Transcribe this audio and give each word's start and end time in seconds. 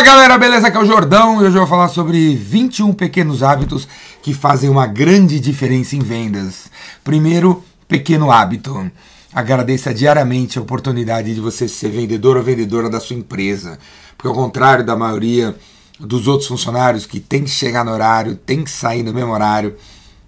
Fala 0.00 0.12
galera, 0.12 0.38
beleza? 0.38 0.68
Aqui 0.68 0.78
é 0.78 0.80
o 0.80 0.86
Jordão 0.86 1.34
e 1.34 1.44
hoje 1.44 1.56
eu 1.56 1.60
vou 1.60 1.66
falar 1.66 1.88
sobre 1.88 2.34
21 2.34 2.94
pequenos 2.94 3.42
hábitos 3.42 3.86
que 4.22 4.32
fazem 4.32 4.70
uma 4.70 4.86
grande 4.86 5.38
diferença 5.38 5.94
em 5.94 5.98
vendas. 5.98 6.70
Primeiro, 7.04 7.62
pequeno 7.86 8.32
hábito. 8.32 8.90
Agradeça 9.30 9.92
diariamente 9.92 10.58
a 10.58 10.62
oportunidade 10.62 11.34
de 11.34 11.40
você 11.40 11.68
ser 11.68 11.90
vendedor 11.90 12.38
ou 12.38 12.42
vendedora 12.42 12.88
da 12.88 12.98
sua 12.98 13.14
empresa. 13.14 13.78
Porque 14.16 14.26
ao 14.26 14.32
contrário 14.32 14.86
da 14.86 14.96
maioria 14.96 15.54
dos 15.98 16.26
outros 16.26 16.48
funcionários 16.48 17.04
que 17.04 17.20
tem 17.20 17.44
que 17.44 17.50
chegar 17.50 17.84
no 17.84 17.92
horário, 17.92 18.36
tem 18.36 18.64
que 18.64 18.70
sair 18.70 19.02
no 19.02 19.12
mesmo 19.12 19.34
horário, 19.34 19.76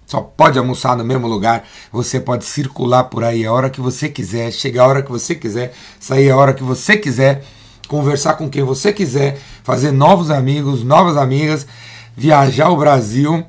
só 0.05 0.21
pode 0.21 0.59
almoçar 0.59 0.95
no 0.95 1.03
mesmo 1.03 1.25
lugar, 1.25 1.67
você 1.91 2.19
pode 2.19 2.45
circular 2.45 3.05
por 3.05 3.23
aí 3.23 3.43
a 3.43 3.51
hora 3.51 3.71
que 3.71 3.81
você 3.81 4.07
quiser, 4.07 4.51
chegar 4.51 4.83
a 4.83 4.87
hora 4.87 5.01
que 5.01 5.11
você 5.11 5.33
quiser, 5.33 5.73
sair 5.99 6.29
a 6.29 6.37
hora 6.37 6.53
que 6.53 6.61
você 6.61 6.95
quiser 6.95 7.43
conversar 7.87 8.35
com 8.35 8.49
quem 8.49 8.63
você 8.63 8.91
quiser, 8.91 9.39
fazer 9.63 9.91
novos 9.91 10.29
amigos, 10.29 10.83
novas 10.83 11.17
amigas, 11.17 11.67
viajar 12.15 12.69
o 12.69 12.77
Brasil, 12.77 13.45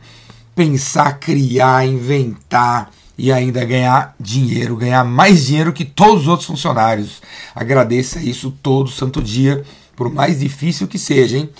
pensar, 0.55 1.19
criar, 1.19 1.87
inventar 1.87 2.91
e 3.17 3.31
ainda 3.33 3.65
ganhar 3.65 4.15
dinheiro, 4.19 4.77
ganhar 4.77 5.05
mais 5.05 5.47
dinheiro 5.47 5.73
que 5.73 5.85
todos 5.85 6.23
os 6.23 6.29
outros 6.29 6.47
funcionários. 6.47 7.23
Agradeça 7.55 8.21
isso 8.21 8.53
todo 8.63 8.91
santo 8.91 9.23
dia, 9.23 9.65
por 9.97 10.13
mais 10.13 10.41
difícil 10.41 10.89
que 10.89 10.99
seja, 10.99 11.39
hein? 11.39 11.51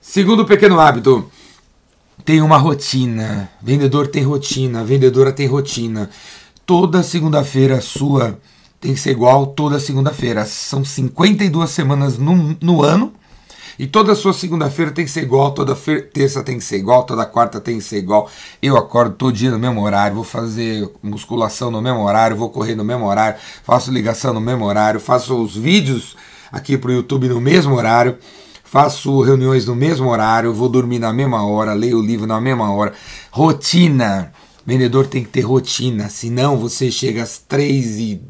Segundo 0.00 0.44
pequeno 0.44 0.78
hábito, 0.80 1.30
tem 2.24 2.42
uma 2.42 2.58
rotina. 2.58 3.50
Vendedor 3.62 4.08
tem 4.08 4.22
rotina, 4.22 4.84
vendedora 4.84 5.32
tem 5.32 5.46
rotina. 5.46 6.10
Toda 6.66 7.02
segunda-feira 7.02 7.80
sua 7.80 8.38
tem 8.80 8.94
que 8.94 9.00
ser 9.00 9.10
igual 9.10 9.48
toda 9.48 9.78
segunda-feira. 9.78 10.46
São 10.46 10.84
52 10.84 11.68
semanas 11.70 12.18
no, 12.18 12.56
no 12.60 12.82
ano. 12.82 13.12
E 13.78 13.86
toda 13.86 14.14
sua 14.14 14.34
segunda-feira 14.34 14.90
tem 14.90 15.06
que 15.06 15.10
ser 15.10 15.22
igual, 15.22 15.52
toda 15.52 15.74
terça 16.12 16.42
tem 16.42 16.58
que 16.58 16.64
ser 16.64 16.76
igual, 16.76 17.04
toda 17.04 17.24
quarta 17.24 17.58
tem 17.58 17.78
que 17.78 17.84
ser 17.84 17.96
igual. 17.96 18.28
Eu 18.60 18.76
acordo 18.76 19.14
todo 19.14 19.32
dia 19.32 19.50
no 19.50 19.58
mesmo 19.58 19.82
horário, 19.82 20.16
vou 20.16 20.24
fazer 20.24 20.86
musculação 21.02 21.70
no 21.70 21.80
mesmo 21.80 22.04
horário, 22.04 22.36
vou 22.36 22.50
correr 22.50 22.74
no 22.74 22.84
mesmo 22.84 23.06
horário, 23.06 23.40
faço 23.64 23.90
ligação 23.90 24.34
no 24.34 24.40
mesmo 24.40 24.66
horário, 24.66 25.00
faço 25.00 25.34
os 25.34 25.56
vídeos 25.56 26.14
aqui 26.52 26.76
para 26.76 26.90
o 26.90 26.92
YouTube 26.92 27.28
no 27.30 27.40
mesmo 27.40 27.74
horário, 27.74 28.18
faço 28.62 29.22
reuniões 29.22 29.64
no 29.64 29.74
mesmo 29.74 30.10
horário, 30.10 30.52
vou 30.52 30.68
dormir 30.68 30.98
na 30.98 31.10
mesma 31.10 31.46
hora, 31.46 31.72
leio 31.72 32.00
o 32.00 32.02
livro 32.02 32.26
na 32.26 32.38
mesma 32.38 32.70
hora. 32.70 32.92
Rotina. 33.30 34.30
Vendedor 34.66 35.06
tem 35.06 35.22
que 35.22 35.30
ter 35.30 35.40
rotina, 35.40 36.08
senão 36.08 36.58
você 36.58 36.90
chega 36.90 37.22
às 37.22 37.38
três 37.38 37.98
e, 37.98 38.20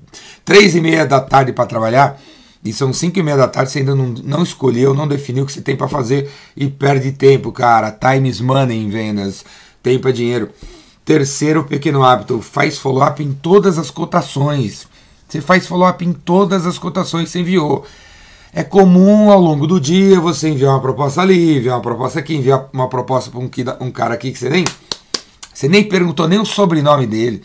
três 0.44 0.74
e 0.74 0.80
meia 0.80 1.04
da 1.06 1.20
tarde 1.20 1.52
para 1.52 1.66
trabalhar 1.66 2.20
e 2.62 2.72
são 2.74 2.92
cinco 2.92 3.18
e 3.18 3.22
meia 3.22 3.38
da 3.38 3.48
tarde, 3.48 3.70
você 3.72 3.78
ainda 3.78 3.94
não, 3.94 4.08
não 4.22 4.42
escolheu, 4.42 4.92
não 4.92 5.08
definiu 5.08 5.44
o 5.44 5.46
que 5.46 5.52
você 5.52 5.62
tem 5.62 5.74
para 5.74 5.88
fazer 5.88 6.30
e 6.54 6.68
perde 6.68 7.12
tempo, 7.12 7.50
cara. 7.52 7.90
Time 7.90 8.28
is 8.28 8.40
money 8.40 8.76
em 8.78 8.90
vendas, 8.90 9.44
tempo 9.82 10.08
é 10.08 10.12
dinheiro. 10.12 10.50
Terceiro 11.02 11.64
pequeno 11.64 12.04
hábito, 12.04 12.42
faz 12.42 12.76
follow-up 12.76 13.22
em 13.22 13.32
todas 13.32 13.78
as 13.78 13.90
cotações. 13.90 14.86
Você 15.26 15.40
faz 15.40 15.66
follow-up 15.66 16.04
em 16.04 16.12
todas 16.12 16.66
as 16.66 16.78
cotações 16.78 17.24
que 17.24 17.30
você 17.30 17.40
enviou. 17.40 17.86
É 18.52 18.62
comum 18.62 19.30
ao 19.30 19.40
longo 19.40 19.66
do 19.66 19.80
dia 19.80 20.20
você 20.20 20.50
enviar 20.50 20.72
uma 20.72 20.80
proposta 20.80 21.22
ali, 21.22 21.56
enviar 21.56 21.76
uma 21.76 21.82
proposta 21.82 22.18
aqui, 22.18 22.34
enviar 22.34 22.68
uma 22.72 22.88
proposta 22.88 23.30
para 23.30 23.40
um, 23.40 23.48
um 23.80 23.90
cara 23.90 24.14
aqui 24.14 24.32
que 24.32 24.38
você 24.38 24.50
nem 24.50 24.66
você 25.60 25.68
nem 25.68 25.84
perguntou 25.84 26.26
nem 26.26 26.38
o 26.38 26.46
sobrenome 26.46 27.06
dele, 27.06 27.42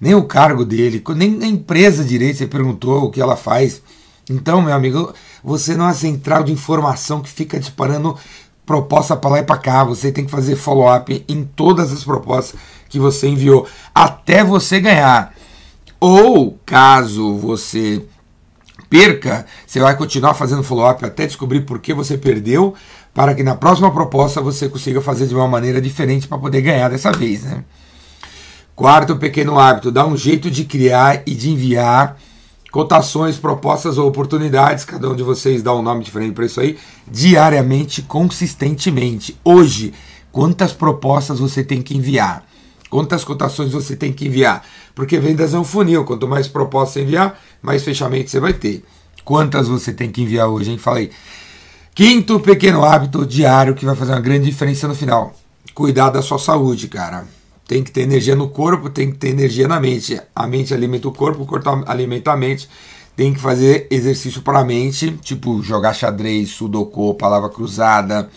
nem 0.00 0.14
o 0.14 0.24
cargo 0.24 0.64
dele, 0.64 1.04
nem 1.14 1.38
a 1.42 1.46
empresa 1.46 2.02
direito 2.02 2.38
você 2.38 2.46
perguntou 2.46 3.04
o 3.04 3.10
que 3.10 3.20
ela 3.20 3.36
faz. 3.36 3.82
Então, 4.30 4.62
meu 4.62 4.72
amigo, 4.72 5.12
você 5.44 5.76
não 5.76 5.86
é 5.86 5.92
central 5.92 6.42
de 6.42 6.50
informação 6.50 7.20
que 7.20 7.28
fica 7.28 7.60
disparando 7.60 8.16
proposta 8.64 9.14
para 9.14 9.30
lá 9.32 9.38
e 9.40 9.42
para 9.42 9.58
cá. 9.58 9.84
Você 9.84 10.10
tem 10.10 10.24
que 10.24 10.30
fazer 10.30 10.56
follow-up 10.56 11.22
em 11.28 11.44
todas 11.44 11.92
as 11.92 12.02
propostas 12.02 12.58
que 12.88 12.98
você 12.98 13.28
enviou 13.28 13.66
até 13.94 14.42
você 14.42 14.80
ganhar. 14.80 15.34
Ou 16.00 16.58
caso 16.64 17.36
você 17.36 18.02
perca, 18.88 19.46
você 19.66 19.80
vai 19.80 19.96
continuar 19.96 20.34
fazendo 20.34 20.62
follow-up 20.62 21.04
até 21.04 21.26
descobrir 21.26 21.62
por 21.62 21.78
que 21.78 21.92
você 21.92 22.16
perdeu 22.16 22.74
para 23.14 23.34
que 23.34 23.42
na 23.42 23.54
próxima 23.56 23.90
proposta 23.90 24.40
você 24.40 24.68
consiga 24.68 25.00
fazer 25.00 25.26
de 25.26 25.34
uma 25.34 25.48
maneira 25.48 25.80
diferente 25.80 26.28
para 26.28 26.38
poder 26.38 26.62
ganhar 26.62 26.88
dessa 26.88 27.10
vez. 27.10 27.42
Né? 27.42 27.64
Quarto 28.74 29.16
pequeno 29.16 29.58
hábito: 29.58 29.90
dá 29.90 30.06
um 30.06 30.16
jeito 30.16 30.50
de 30.50 30.64
criar 30.64 31.22
e 31.26 31.34
de 31.34 31.50
enviar 31.50 32.16
cotações, 32.70 33.38
propostas 33.38 33.98
ou 33.98 34.06
oportunidades, 34.06 34.84
cada 34.84 35.08
um 35.08 35.16
de 35.16 35.22
vocês 35.22 35.62
dá 35.62 35.74
um 35.74 35.82
nome 35.82 36.04
diferente 36.04 36.32
para 36.32 36.46
isso 36.46 36.60
aí, 36.60 36.78
diariamente, 37.06 38.02
consistentemente. 38.02 39.36
Hoje, 39.42 39.92
quantas 40.30 40.72
propostas 40.72 41.40
você 41.40 41.64
tem 41.64 41.82
que 41.82 41.96
enviar? 41.96 42.44
Quantas 42.90 43.24
cotações 43.24 43.72
você 43.72 43.96
tem 43.96 44.12
que 44.12 44.26
enviar? 44.26 44.64
Porque 44.94 45.18
vendas 45.18 45.52
é 45.52 45.58
um 45.58 45.64
funil, 45.64 46.04
quanto 46.04 46.26
mais 46.26 46.48
propostas 46.48 46.94
você 46.94 47.02
enviar, 47.02 47.38
mais 47.62 47.82
fechamento 47.82 48.30
você 48.30 48.40
vai 48.40 48.52
ter. 48.52 48.84
Quantas 49.24 49.68
você 49.68 49.92
tem 49.92 50.10
que 50.10 50.22
enviar 50.22 50.48
hoje, 50.48 50.70
hein? 50.70 50.78
Falei. 50.78 51.10
Quinto 51.94 52.38
pequeno 52.38 52.84
hábito 52.84 53.26
diário 53.26 53.74
que 53.74 53.84
vai 53.84 53.96
fazer 53.96 54.12
uma 54.12 54.20
grande 54.20 54.46
diferença 54.46 54.86
no 54.86 54.94
final. 54.94 55.34
Cuidar 55.74 56.10
da 56.10 56.22
sua 56.22 56.38
saúde, 56.38 56.88
cara. 56.88 57.26
Tem 57.66 57.84
que 57.84 57.90
ter 57.90 58.00
energia 58.00 58.34
no 58.34 58.48
corpo, 58.48 58.88
tem 58.88 59.10
que 59.10 59.18
ter 59.18 59.28
energia 59.28 59.68
na 59.68 59.78
mente. 59.78 60.18
A 60.34 60.46
mente 60.46 60.72
alimenta 60.72 61.08
o 61.08 61.12
corpo, 61.12 61.42
o 61.42 61.46
corpo 61.46 61.68
alimenta 61.86 62.32
a 62.32 62.36
mente. 62.36 62.68
Tem 63.14 63.34
que 63.34 63.40
fazer 63.40 63.88
exercício 63.90 64.40
para 64.42 64.60
a 64.60 64.64
mente, 64.64 65.10
tipo 65.20 65.60
jogar 65.60 65.92
xadrez, 65.92 66.50
sudoku, 66.50 67.14
palavra 67.14 67.48
cruzada. 67.48 68.30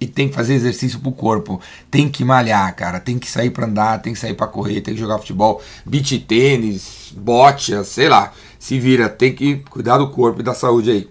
E 0.00 0.06
tem 0.06 0.28
que 0.28 0.34
fazer 0.34 0.54
exercício 0.54 0.98
para 0.98 1.08
o 1.08 1.12
corpo. 1.12 1.60
Tem 1.90 2.08
que 2.08 2.24
malhar, 2.24 2.74
cara. 2.74 3.00
Tem 3.00 3.18
que 3.18 3.30
sair 3.30 3.50
para 3.50 3.64
andar, 3.64 4.02
tem 4.02 4.12
que 4.12 4.18
sair 4.18 4.34
para 4.34 4.48
correr, 4.48 4.80
tem 4.80 4.92
que 4.92 5.00
jogar 5.00 5.18
futebol, 5.18 5.62
beach 5.86 6.18
tênis, 6.18 7.14
bote, 7.16 7.72
sei 7.84 8.08
lá. 8.08 8.32
Se 8.64 8.80
vira, 8.80 9.10
tem 9.10 9.34
que 9.34 9.56
cuidar 9.68 9.98
do 9.98 10.08
corpo 10.08 10.40
e 10.40 10.42
da 10.42 10.54
saúde 10.54 10.90
aí. 10.90 11.08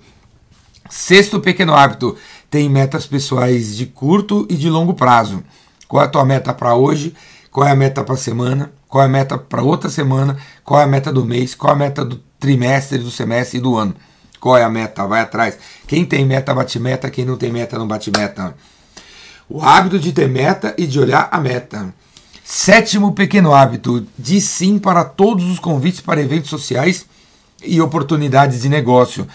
Sexto 0.89 1.39
pequeno 1.39 1.75
hábito: 1.75 2.17
tem 2.49 2.67
metas 2.67 3.05
pessoais 3.05 3.77
de 3.77 3.85
curto 3.85 4.47
e 4.49 4.55
de 4.55 4.71
longo 4.71 4.95
prazo. 4.95 5.43
Qual 5.87 6.01
é 6.01 6.07
a 6.07 6.09
tua 6.09 6.25
meta 6.25 6.51
para 6.51 6.73
hoje? 6.73 7.13
Qual 7.51 7.67
é 7.67 7.69
a 7.69 7.75
meta 7.75 8.03
para 8.03 8.15
a 8.15 8.17
semana? 8.17 8.71
Qual 8.89 9.03
é 9.03 9.05
a 9.05 9.09
meta 9.09 9.37
para 9.37 9.61
outra 9.61 9.87
semana? 9.87 10.35
Qual 10.63 10.81
é 10.81 10.83
a 10.83 10.87
meta 10.87 11.13
do 11.13 11.23
mês? 11.23 11.53
Qual 11.53 11.71
é 11.71 11.75
a 11.75 11.77
meta 11.77 12.03
do 12.03 12.19
trimestre, 12.39 12.97
do 12.97 13.11
semestre 13.11 13.59
e 13.59 13.61
do 13.61 13.77
ano? 13.77 13.93
Qual 14.39 14.57
é 14.57 14.63
a 14.63 14.69
meta? 14.69 15.05
Vai 15.05 15.21
atrás. 15.21 15.55
Quem 15.85 16.03
tem 16.05 16.25
meta 16.25 16.55
bate 16.55 16.79
meta, 16.79 17.07
quem 17.11 17.23
não 17.23 17.37
tem 17.37 17.51
meta 17.51 17.77
não 17.77 17.87
bate 17.87 18.09
meta. 18.09 18.55
O 19.47 19.61
hábito 19.61 19.99
de 19.99 20.11
ter 20.11 20.27
meta 20.27 20.73
e 20.75 20.87
de 20.87 20.99
olhar 20.99 21.29
a 21.31 21.39
meta. 21.39 21.93
Sétimo 22.43 23.11
pequeno 23.11 23.53
hábito: 23.53 24.07
diz 24.17 24.43
sim 24.45 24.79
para 24.79 25.05
todos 25.05 25.45
os 25.45 25.59
convites 25.59 26.01
para 26.01 26.19
eventos 26.19 26.49
sociais 26.49 27.12
e 27.63 27.81
oportunidades 27.81 28.61
de 28.61 28.69
negócio. 28.69 29.27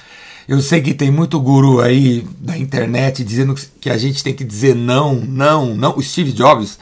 Eu 0.48 0.62
sei 0.62 0.80
que 0.80 0.94
tem 0.94 1.10
muito 1.10 1.38
guru 1.38 1.80
aí 1.80 2.26
da 2.40 2.56
internet 2.56 3.22
dizendo 3.22 3.54
que 3.80 3.90
a 3.90 3.98
gente 3.98 4.24
tem 4.24 4.34
que 4.34 4.44
dizer 4.44 4.74
não, 4.74 5.14
não, 5.14 5.74
não. 5.74 5.96
O 5.96 6.02
Steve 6.02 6.32
Jobs 6.32 6.78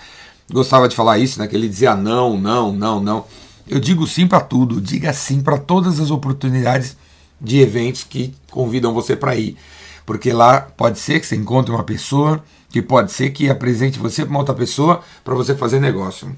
gostava 0.51 0.89
de 0.89 0.95
falar 0.95 1.19
isso, 1.19 1.39
né? 1.41 1.49
Que 1.49 1.57
ele 1.57 1.69
dizia 1.69 1.97
não, 1.97 2.39
não, 2.39 2.73
não, 2.73 3.01
não. 3.01 3.25
Eu 3.69 3.81
digo 3.81 4.07
sim 4.07 4.27
para 4.27 4.41
tudo, 4.41 4.81
diga 4.81 5.13
sim 5.13 5.41
para 5.41 5.59
todas 5.59 5.99
as 5.99 6.11
oportunidades 6.11 6.97
de 7.41 7.61
eventos 7.61 8.05
que 8.05 8.33
convidam 8.51 8.95
você 8.95 9.17
para 9.17 9.35
ir. 9.35 9.57
Porque 10.05 10.33
lá 10.33 10.61
pode 10.61 11.01
ser 11.01 11.19
que 11.19 11.27
você 11.27 11.35
encontre 11.35 11.75
uma 11.75 11.83
pessoa, 11.83 12.43
que 12.71 12.81
pode 12.81 13.11
ser 13.11 13.31
que 13.31 13.51
apresente 13.51 13.99
você 13.99 14.23
para 14.23 14.31
uma 14.31 14.39
outra 14.39 14.55
pessoa 14.55 15.01
para 15.25 15.35
você 15.35 15.57
fazer 15.57 15.81
negócio. 15.81 16.35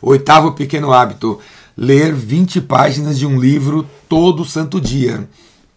Oitavo 0.00 0.52
pequeno 0.52 0.92
hábito: 0.92 1.40
ler 1.76 2.14
20 2.14 2.60
páginas 2.62 3.18
de 3.18 3.26
um 3.26 3.38
livro 3.38 3.86
todo 4.08 4.44
santo 4.44 4.80
dia. 4.80 5.28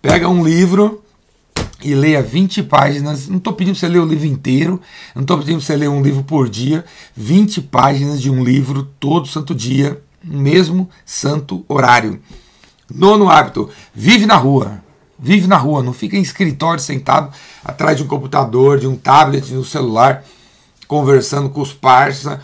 Pega 0.02 0.30
um 0.30 0.44
livro 0.44 1.04
e 1.84 1.94
leia 1.94 2.22
20 2.22 2.64
páginas. 2.64 3.28
Não 3.28 3.38
estou 3.38 3.54
pedindo 3.54 3.74
para 3.74 3.82
você 3.82 3.88
ler 3.88 4.00
o 4.00 4.06
livro 4.06 4.26
inteiro, 4.26 4.82
não 5.16 5.22
estou 5.22 5.38
pedindo 5.38 5.58
para 5.58 5.66
você 5.66 5.76
ler 5.76 5.90
um 5.90 6.02
livro 6.02 6.24
por 6.24 6.50
dia. 6.50 6.86
20 7.16 7.62
páginas 7.62 8.22
de 8.22 8.30
um 8.30 8.44
livro 8.44 8.84
todo 9.00 9.28
santo 9.28 9.54
dia, 9.54 10.02
mesmo 10.24 10.90
santo 11.06 11.66
horário. 11.68 12.20
Nono 12.94 13.30
hábito: 13.30 13.70
vive 13.94 14.26
na 14.26 14.36
rua. 14.36 14.86
Vive 15.20 15.48
na 15.48 15.58
rua, 15.58 15.82
não 15.82 15.94
fica 15.94 16.16
em 16.16 16.22
escritório 16.22 16.80
sentado 16.80 17.34
atrás 17.66 17.98
de 17.98 18.04
um 18.04 18.08
computador, 18.08 18.80
de 18.80 18.86
um 18.86 18.96
tablet, 18.96 19.48
de 19.48 19.58
um 19.58 19.64
celular, 19.64 20.24
conversando 20.88 21.50
com 21.50 21.60
os 21.60 21.74
parça. 21.74 22.40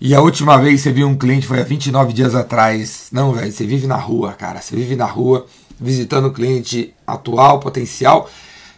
E 0.00 0.14
a 0.14 0.20
última 0.20 0.58
vez 0.58 0.76
que 0.76 0.82
você 0.82 0.92
viu 0.92 1.08
um 1.08 1.16
cliente 1.16 1.46
foi 1.46 1.60
há 1.60 1.64
29 1.64 2.12
dias 2.12 2.34
atrás. 2.34 3.08
Não, 3.12 3.32
velho, 3.32 3.52
você 3.52 3.66
vive 3.66 3.86
na 3.86 3.96
rua, 3.96 4.32
cara. 4.32 4.60
Você 4.60 4.74
vive 4.74 4.96
na 4.96 5.06
rua 5.06 5.46
visitando 5.78 6.28
o 6.28 6.32
cliente 6.32 6.94
atual, 7.06 7.60
potencial 7.60 8.28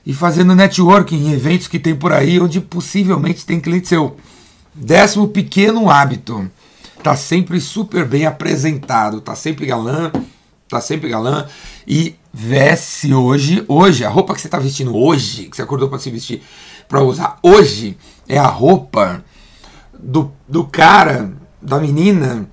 e 0.04 0.12
fazendo 0.12 0.54
networking 0.54 1.16
em 1.16 1.32
eventos 1.32 1.69
que 1.69 1.78
tem 1.78 1.94
por 1.94 2.12
aí 2.12 2.40
onde 2.40 2.60
possivelmente 2.60 3.46
tem 3.46 3.60
cliente 3.60 3.88
seu. 3.88 4.16
Décimo 4.75 5.28
pequeno 5.28 5.90
hábito. 5.90 6.50
Tá 7.02 7.16
sempre 7.16 7.60
super 7.60 8.04
bem 8.04 8.26
apresentado, 8.26 9.20
tá 9.20 9.34
sempre 9.34 9.66
galã, 9.66 10.12
tá 10.69 10.81
sempre 10.81 11.08
galã 11.08 11.46
e 11.87 12.14
veste 12.32 13.12
hoje, 13.12 13.64
hoje, 13.69 14.04
a 14.04 14.08
roupa 14.08 14.34
que 14.34 14.40
você 14.40 14.46
está 14.46 14.58
vestindo 14.58 14.96
hoje, 14.96 15.44
que 15.44 15.56
você 15.56 15.62
acordou 15.62 15.88
para 15.88 15.99
se 15.99 16.10
vestir 16.10 16.43
para 16.88 17.02
usar 17.02 17.38
hoje, 17.43 17.96
é 18.28 18.38
a 18.38 18.46
roupa 18.46 19.25
do, 20.02 20.32
do 20.49 20.64
cara, 20.64 21.32
da 21.60 21.78
menina 21.78 22.49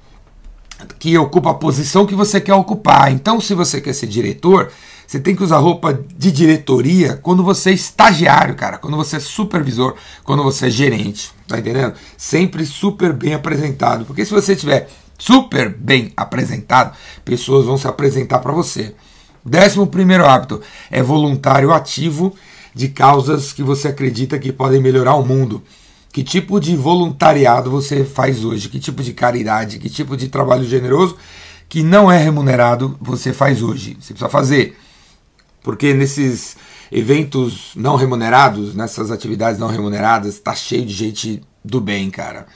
que 0.97 1.17
ocupa 1.17 1.51
a 1.51 1.55
posição 1.55 2.05
que 2.05 2.15
você 2.15 2.39
quer 2.39 2.53
ocupar. 2.53 3.11
Então, 3.11 3.41
se 3.41 3.53
você 3.53 3.81
quer 3.81 3.93
ser 3.93 4.07
diretor, 4.07 4.71
você 5.05 5.19
tem 5.19 5.35
que 5.35 5.43
usar 5.43 5.57
roupa 5.57 5.99
de 6.15 6.31
diretoria 6.31 7.17
quando 7.17 7.43
você 7.43 7.71
é 7.71 7.73
estagiário, 7.73 8.55
cara, 8.55 8.77
quando 8.77 8.95
você 8.95 9.17
é 9.17 9.19
supervisor, 9.19 9.95
quando 10.23 10.43
você 10.43 10.67
é 10.67 10.69
gerente, 10.69 11.31
tá 11.47 11.57
entendendo? 11.57 11.95
Sempre 12.15 12.65
super 12.65 13.11
bem 13.11 13.33
apresentado, 13.33 14.05
porque 14.05 14.23
se 14.23 14.31
você 14.31 14.55
tiver 14.55 14.87
super 15.17 15.69
bem 15.69 16.13
apresentado, 16.15 16.95
pessoas 17.25 17.65
vão 17.65 17.77
se 17.77 17.87
apresentar 17.87 18.39
para 18.39 18.53
você. 18.53 18.93
Décimo 19.43 19.87
primeiro 19.87 20.25
hábito 20.25 20.61
é 20.91 21.01
voluntário 21.01 21.73
ativo 21.73 22.35
de 22.73 22.89
causas 22.89 23.51
que 23.51 23.63
você 23.63 23.87
acredita 23.87 24.37
que 24.37 24.53
podem 24.53 24.79
melhorar 24.79 25.15
o 25.15 25.25
mundo. 25.25 25.63
Que 26.11 26.23
tipo 26.23 26.59
de 26.59 26.75
voluntariado 26.75 27.69
você 27.69 28.03
faz 28.03 28.43
hoje? 28.43 28.67
Que 28.69 28.79
tipo 28.79 29.03
de 29.03 29.13
caridade? 29.13 29.77
Que 29.77 29.89
tipo 29.89 30.17
de 30.17 30.27
trabalho 30.27 30.63
generoso 30.65 31.15
que 31.69 31.83
não 31.83 32.11
é 32.11 32.17
remunerado 32.17 32.97
você 32.99 33.31
faz 33.31 33.61
hoje? 33.61 33.95
Você 33.99 34.13
precisa 34.13 34.27
fazer. 34.27 34.75
Porque 35.61 35.93
nesses 35.93 36.57
eventos 36.91 37.71
não 37.75 37.95
remunerados, 37.95 38.73
nessas 38.73 39.11
atividades 39.11 39.59
não 39.59 39.67
remuneradas, 39.67 40.39
tá 40.39 40.55
cheio 40.55 40.83
de 40.83 40.93
gente 40.93 41.41
do 41.63 41.79
bem, 41.79 42.09
cara. 42.09 42.47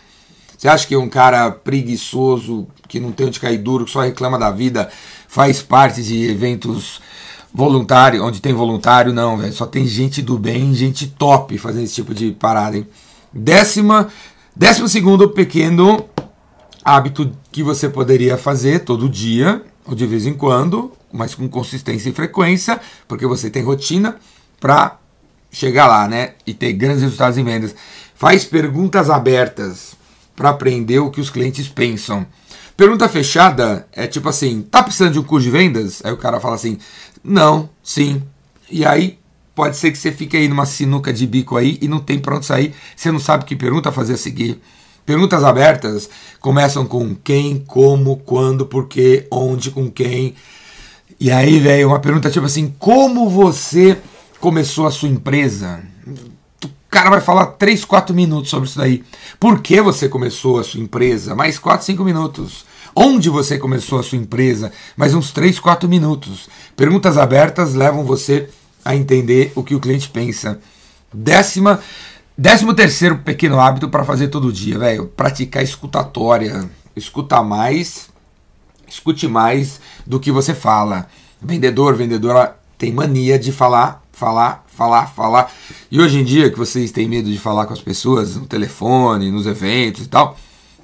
Você 0.58 0.68
acha 0.68 0.88
que 0.88 0.96
um 0.96 1.10
cara 1.10 1.52
preguiçoso, 1.52 2.68
que 2.88 3.00
não 3.00 3.12
tem 3.12 3.28
onde 3.28 3.40
cair 3.40 3.58
duro, 3.58 3.86
que 3.86 3.92
só 3.92 4.02
reclama 4.02 4.40
da 4.40 4.50
vida, 4.50 4.90
faz 5.28 5.62
parte 5.62 6.02
de 6.02 6.24
eventos 6.30 7.02
voluntários, 7.54 8.24
onde 8.24 8.42
tem 8.42 8.54
voluntário? 8.54 9.14
Não, 9.14 9.38
velho. 9.38 9.54
Só 9.54 9.68
tem 9.68 9.86
gente 9.86 10.22
do 10.22 10.40
bem, 10.40 10.74
gente 10.74 11.06
top 11.06 11.58
fazendo 11.58 11.84
esse 11.84 11.96
tipo 11.96 12.16
de 12.16 12.32
parada, 12.32 12.78
hein? 12.78 12.88
Décima, 13.34 14.10
décimo 14.56 14.88
segundo 14.88 15.30
pequeno 15.30 16.08
hábito 16.84 17.32
que 17.52 17.64
você 17.64 17.90
poderia 17.90 18.38
fazer 18.38 18.80
todo 18.80 19.10
dia, 19.10 19.64
ou 19.86 19.96
de 19.96 20.06
vez 20.06 20.26
em 20.26 20.34
quando, 20.34 20.92
mas 21.12 21.34
com 21.34 21.48
consistência 21.48 22.10
e 22.10 22.14
frequência, 22.14 22.80
porque 23.08 23.26
você 23.26 23.50
tem 23.50 23.64
rotina 23.64 24.18
para 24.60 24.98
chegar 25.52 25.88
lá, 25.88 26.08
né? 26.08 26.34
E 26.46 26.54
ter 26.54 26.74
grandes 26.74 27.02
resultados 27.02 27.38
em 27.38 27.44
vendas. 27.44 27.76
Faz 28.16 28.44
perguntas 28.44 29.10
abertas 29.10 29.96
para 30.36 30.50
aprender 30.50 31.00
o 31.00 31.12
que 31.12 31.22
os 31.22 31.30
clientes 31.30 31.68
pensam. 31.68 32.26
Pergunta 32.76 33.08
fechada 33.08 33.88
é 33.92 34.08
tipo 34.08 34.30
assim: 34.30 34.62
tá 34.62 34.84
precisando 34.84 35.14
de 35.14 35.20
um 35.20 35.24
curso 35.24 35.46
de 35.46 35.52
vendas? 35.52 36.02
Aí 36.04 36.12
o 36.12 36.18
cara 36.18 36.40
fala 36.40 36.56
assim: 36.56 36.78
não, 37.24 37.70
sim. 37.84 38.22
E 38.70 38.86
aí 38.86 39.20
pode 39.56 39.78
ser 39.78 39.92
que 39.92 39.98
você 39.98 40.12
fique 40.12 40.36
aí 40.36 40.48
numa 40.48 40.66
sinuca 40.66 41.14
de 41.14 41.26
bico 41.28 41.58
aí 41.58 41.78
e 41.82 41.88
não 41.88 42.00
tem 42.00 42.20
para 42.20 42.36
onde 42.36 42.46
sair. 42.46 42.74
Você 42.96 43.12
não 43.12 43.20
sabe 43.20 43.46
que 43.46 43.56
pergunta 43.56 43.92
fazer 43.92 44.14
a 44.14 44.18
seguir. 44.18 44.60
Perguntas 45.06 45.44
abertas 45.44 46.10
começam 46.40 46.86
com 46.86 47.14
quem, 47.14 47.60
como, 47.60 48.18
quando, 48.18 48.66
por 48.66 48.88
quê, 48.88 49.28
onde, 49.30 49.70
com 49.70 49.92
quem. 49.92 50.34
E 51.20 51.30
aí, 51.30 51.60
velho, 51.60 51.90
uma 51.90 52.00
pergunta 52.00 52.30
tipo 52.30 52.46
assim: 52.46 52.74
como 52.80 53.30
você 53.30 53.98
começou 54.40 54.88
a 54.88 54.92
sua 54.92 55.10
empresa? 55.10 55.84
O 56.64 56.70
cara 56.90 57.10
vai 57.10 57.22
falar 57.22 57.48
3, 57.48 57.84
4 57.84 58.16
minutos 58.16 58.50
sobre 58.50 58.70
isso 58.70 58.78
daí. 58.78 59.04
Por 59.40 59.62
que 59.62 59.82
você 59.82 60.08
começou 60.08 60.60
a 60.60 60.64
sua 60.64 60.80
empresa? 60.80 61.36
Mais 61.36 61.60
4, 61.60 61.86
5 61.86 62.04
minutos. 62.04 62.66
Onde 62.96 63.30
você 63.30 63.58
começou 63.58 64.00
a 64.00 64.04
sua 64.04 64.20
empresa? 64.20 64.72
Mais 64.96 65.14
uns 65.14 65.32
3, 65.32 65.60
4 65.60 65.90
minutos. 65.90 66.48
Perguntas 66.78 67.18
abertas 67.18 67.74
levam 67.74 68.06
você 68.06 68.48
a 68.84 68.96
entender 68.96 69.52
o 69.56 69.64
que 69.64 69.76
o 69.76 69.80
cliente 69.80 70.10
pensa. 70.10 70.60
Décima, 71.14 71.80
décimo 72.38 72.74
terceiro 72.74 73.18
pequeno 73.20 73.60
hábito 73.60 73.90
para 73.90 74.04
fazer 74.04 74.30
todo 74.30 74.52
dia, 74.52 74.78
velho. 74.80 75.08
Praticar 75.08 75.64
escutatória. 75.64 76.70
Escuta 76.96 77.42
mais 77.42 78.14
escute 78.94 79.28
mais 79.28 79.80
do 80.06 80.20
que 80.20 80.32
você 80.32 80.54
fala. 80.54 81.08
Vendedor, 81.42 81.96
vendedora 81.96 82.56
tem 82.78 82.92
mania 82.92 83.40
de 83.40 83.52
falar, 83.52 84.04
falar, 84.12 84.64
falar, 84.68 85.08
falar. 85.08 85.52
E 85.92 86.00
hoje 86.00 86.20
em 86.20 86.24
dia 86.24 86.50
que 86.50 86.58
vocês 86.58 86.92
têm 86.92 87.08
medo 87.08 87.30
de 87.30 87.38
falar 87.38 87.66
com 87.66 87.74
as 87.74 87.82
pessoas 87.82 88.36
no 88.36 88.46
telefone, 88.46 89.32
nos 89.32 89.46
eventos 89.46 90.06
e 90.06 90.10
tal, 90.10 90.38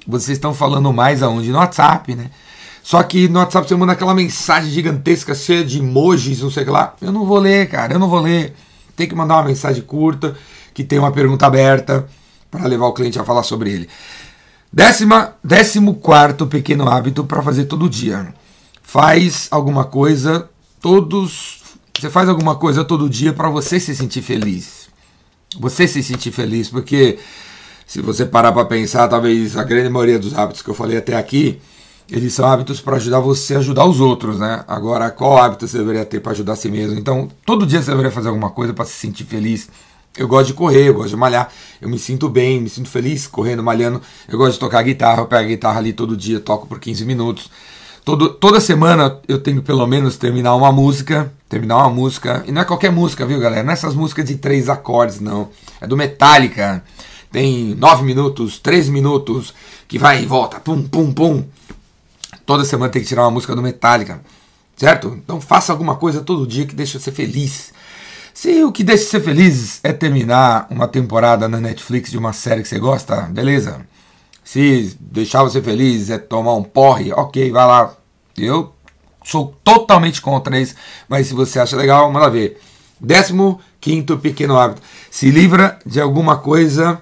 vocês 0.06 0.36
estão 0.36 0.52
falando 0.52 0.92
mais 0.92 1.22
aonde? 1.22 1.50
No 1.50 1.58
WhatsApp, 1.58 2.14
né? 2.14 2.30
Só 2.82 3.02
que 3.02 3.28
no 3.28 3.38
WhatsApp 3.38 3.68
você 3.68 3.76
manda 3.76 3.92
aquela 3.92 4.14
mensagem 4.14 4.70
gigantesca, 4.70 5.34
cheia 5.34 5.64
de 5.64 5.78
emojis, 5.78 6.40
não 6.40 6.50
sei 6.50 6.62
o 6.62 6.66
que 6.66 6.72
lá. 6.72 6.94
Eu 7.00 7.12
não 7.12 7.24
vou 7.24 7.38
ler, 7.38 7.68
cara, 7.68 7.94
eu 7.94 7.98
não 7.98 8.08
vou 8.08 8.20
ler. 8.20 8.54
Tem 8.96 9.08
que 9.08 9.14
mandar 9.14 9.36
uma 9.36 9.44
mensagem 9.44 9.82
curta, 9.82 10.36
que 10.74 10.82
tem 10.82 10.98
uma 10.98 11.12
pergunta 11.12 11.46
aberta, 11.46 12.06
para 12.50 12.66
levar 12.66 12.86
o 12.86 12.92
cliente 12.92 13.18
a 13.18 13.24
falar 13.24 13.42
sobre 13.42 13.70
ele. 13.70 13.88
Décima, 14.72 15.34
décimo 15.42 15.94
quarto 15.94 16.46
pequeno 16.46 16.88
hábito 16.88 17.24
para 17.24 17.42
fazer 17.42 17.64
todo 17.64 17.88
dia. 17.88 18.32
Faz 18.82 19.48
alguma 19.50 19.84
coisa 19.84 20.48
todos. 20.80 21.60
Você 21.98 22.08
faz 22.08 22.28
alguma 22.28 22.56
coisa 22.56 22.84
todo 22.84 23.08
dia 23.08 23.32
para 23.32 23.50
você 23.50 23.78
se 23.78 23.94
sentir 23.94 24.22
feliz. 24.22 24.88
Você 25.58 25.88
se 25.88 26.02
sentir 26.02 26.30
feliz, 26.30 26.68
porque 26.68 27.18
se 27.86 28.00
você 28.00 28.24
parar 28.24 28.52
para 28.52 28.64
pensar, 28.64 29.08
talvez 29.08 29.56
a 29.56 29.64
grande 29.64 29.88
maioria 29.88 30.18
dos 30.18 30.38
hábitos 30.38 30.62
que 30.62 30.70
eu 30.70 30.74
falei 30.74 30.96
até 30.96 31.16
aqui, 31.16 31.60
eles 32.10 32.32
são 32.32 32.46
hábitos 32.46 32.80
para 32.80 32.96
ajudar 32.96 33.20
você 33.20 33.54
a 33.54 33.58
ajudar 33.58 33.84
os 33.84 34.00
outros, 34.00 34.38
né? 34.38 34.64
Agora, 34.66 35.10
qual 35.10 35.38
hábito 35.38 35.66
você 35.66 35.78
deveria 35.78 36.04
ter 36.04 36.20
para 36.20 36.32
ajudar 36.32 36.52
a 36.54 36.56
si 36.56 36.70
mesmo? 36.70 36.98
Então, 36.98 37.28
todo 37.46 37.66
dia 37.66 37.80
você 37.80 37.90
deveria 37.90 38.10
fazer 38.10 38.28
alguma 38.28 38.50
coisa 38.50 38.72
para 38.72 38.84
se 38.84 38.92
sentir 38.92 39.24
feliz 39.24 39.68
eu 40.16 40.26
gosto 40.26 40.48
de 40.48 40.54
correr, 40.54 40.88
eu 40.88 40.94
gosto 40.94 41.10
de 41.10 41.16
malhar, 41.16 41.50
eu 41.80 41.88
me 41.88 41.98
sinto 41.98 42.28
bem, 42.28 42.60
me 42.60 42.68
sinto 42.68 42.88
feliz 42.88 43.26
correndo, 43.26 43.62
malhando. 43.62 44.02
Eu 44.28 44.36
gosto 44.36 44.54
de 44.54 44.58
tocar 44.58 44.82
guitarra, 44.82 45.22
eu 45.22 45.26
pego 45.26 45.44
a 45.44 45.48
guitarra 45.48 45.78
ali 45.78 45.92
todo 45.92 46.16
dia, 46.16 46.40
toco 46.40 46.66
por 46.66 46.80
15 46.80 47.04
minutos. 47.04 47.50
Todo, 48.04 48.30
toda 48.30 48.60
semana 48.60 49.20
eu 49.28 49.38
tenho 49.38 49.62
pelo 49.62 49.86
menos 49.86 50.16
terminar 50.16 50.54
uma 50.56 50.72
música, 50.72 51.32
terminar 51.48 51.76
uma 51.78 51.90
música, 51.90 52.42
e 52.46 52.50
não 52.50 52.62
é 52.62 52.64
qualquer 52.64 52.90
música, 52.90 53.24
viu 53.24 53.38
galera? 53.38 53.62
Não 53.62 53.70
é 53.70 53.74
essas 53.74 53.94
músicas 53.94 54.24
de 54.24 54.36
três 54.36 54.68
acordes, 54.68 55.20
não. 55.20 55.48
É 55.80 55.86
do 55.86 55.96
Metallica, 55.96 56.82
tem 57.30 57.74
9 57.76 58.04
minutos, 58.04 58.58
3 58.58 58.88
minutos, 58.88 59.54
que 59.86 59.98
vai 59.98 60.22
e 60.22 60.26
volta, 60.26 60.58
pum, 60.58 60.82
pum, 60.82 61.12
pum. 61.12 61.44
Toda 62.50 62.64
semana 62.64 62.90
tem 62.90 63.00
que 63.00 63.06
tirar 63.06 63.22
uma 63.22 63.30
música 63.30 63.54
do 63.54 63.62
Metallica, 63.62 64.20
certo? 64.76 65.16
Então 65.16 65.40
faça 65.40 65.70
alguma 65.70 65.94
coisa 65.94 66.20
todo 66.20 66.44
dia 66.44 66.66
que 66.66 66.74
deixa 66.74 66.98
você 66.98 67.12
feliz. 67.12 67.72
Se 68.34 68.64
o 68.64 68.72
que 68.72 68.82
deixa 68.82 69.04
você 69.04 69.20
feliz 69.20 69.78
é 69.84 69.92
terminar 69.92 70.66
uma 70.68 70.88
temporada 70.88 71.46
na 71.46 71.60
Netflix 71.60 72.10
de 72.10 72.18
uma 72.18 72.32
série 72.32 72.62
que 72.62 72.68
você 72.68 72.80
gosta, 72.80 73.20
beleza. 73.20 73.86
Se 74.42 74.96
deixar 74.98 75.44
você 75.44 75.62
feliz 75.62 76.10
é 76.10 76.18
tomar 76.18 76.54
um 76.56 76.64
porre, 76.64 77.12
ok, 77.12 77.52
vai 77.52 77.64
lá. 77.64 77.94
Eu 78.36 78.74
sou 79.24 79.54
totalmente 79.62 80.20
contra 80.20 80.58
isso, 80.58 80.74
mas 81.08 81.28
se 81.28 81.34
você 81.34 81.60
acha 81.60 81.76
legal, 81.76 82.10
manda 82.10 82.28
ver. 82.28 82.60
Décimo 83.00 83.60
quinto 83.80 84.18
pequeno 84.18 84.58
hábito. 84.58 84.82
Se 85.08 85.30
livra 85.30 85.78
de 85.86 86.00
alguma 86.00 86.36
coisa, 86.36 87.00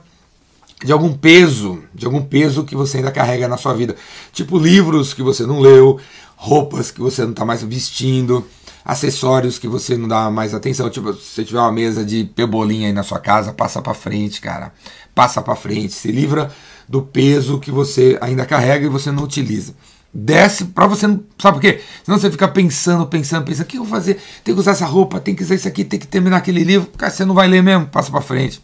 de 0.85 0.93
algum 0.93 1.13
peso, 1.13 1.83
de 1.95 2.07
algum 2.07 2.23
peso 2.23 2.65
que 2.65 2.77
você 2.77 2.99
ainda 2.99 3.11
carrega 3.11 3.49
na 3.49 3.57
sua 3.57 3.75
vida. 3.75 3.97
Tipo 4.33 4.59
livros 4.59 5.13
que 5.13 5.23
você 5.23 5.45
não 5.45 5.61
leu, 5.61 5.99
roupas 6.37 6.91
que 6.91 7.01
você 7.01 7.23
não 7.23 7.31
está 7.33 7.45
mais 7.45 7.63
vestindo, 7.63 8.47
acessórios 8.85 9.59
que 9.59 9.67
você 9.67 9.97
não 9.97 10.07
dá 10.07 10.31
mais 10.31 10.55
atenção. 10.55 10.89
Tipo, 10.89 11.13
se 11.15 11.35
você 11.35 11.45
tiver 11.45 11.61
uma 11.61 11.73
mesa 11.73 12.05
de 12.05 12.25
pebolinha 12.25 12.87
aí 12.87 12.93
na 12.93 13.03
sua 13.03 13.19
casa, 13.19 13.53
passa 13.53 13.83
para 13.83 13.93
frente, 13.93 14.41
cara. 14.41 14.73
Passa 15.15 15.43
para 15.43 15.57
frente. 15.57 15.93
Se 15.93 16.13
livra 16.13 16.51
do 16.89 17.03
peso 17.03 17.59
que 17.59 17.71
você 17.71 18.17
ainda 18.21 18.47
carrega 18.47 18.87
e 18.87 18.89
você 18.89 19.11
não 19.11 19.25
utiliza. 19.25 19.75
Desce 20.15 20.65
para 20.67 20.87
você 20.87 21.07
não. 21.07 21.23
Sabe 21.39 21.57
por 21.57 21.61
quê? 21.61 21.81
Senão 22.03 22.19
você 22.19 22.31
fica 22.31 22.49
pensando, 22.49 23.07
pensando, 23.07 23.45
pensando: 23.45 23.67
o 23.67 23.69
que 23.69 23.77
eu 23.77 23.85
vou 23.85 23.91
fazer? 23.91 24.19
Tem 24.43 24.55
que 24.55 24.61
usar 24.61 24.71
essa 24.71 24.87
roupa, 24.87 25.21
tem 25.21 25.35
que 25.35 25.43
usar 25.43 25.55
isso 25.55 25.69
aqui, 25.69 25.85
tem 25.85 25.99
que 25.99 26.07
terminar 26.07 26.39
aquele 26.39 26.65
livro. 26.65 26.89
Cara, 26.97 27.13
você 27.13 27.27
não 27.27 27.35
vai 27.35 27.47
ler 27.47 27.63
mesmo, 27.63 27.87
passa 27.87 28.11
para 28.11 28.23
frente. 28.23 28.63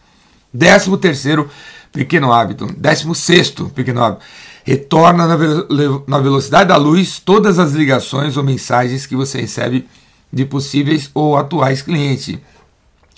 Décimo 0.52 0.96
terceiro 0.96 1.50
pequeno 1.94 2.32
hábito. 2.32 2.66
Décimo 2.76 3.14
sexto 3.14 3.70
pequeno 3.70 4.02
hábito 4.02 4.24
retorna 4.64 5.26
na, 5.26 6.18
velocidade 6.18 6.68
da 6.68 6.76
luz 6.76 7.20
todas 7.20 7.58
as 7.58 7.72
ligações 7.72 8.36
ou 8.36 8.42
mensagens 8.42 9.06
que 9.06 9.14
você 9.14 9.42
recebe 9.42 9.86
de 10.32 10.44
possíveis 10.46 11.10
ou 11.14 11.36
atuais 11.36 11.82
clientes. 11.82 12.38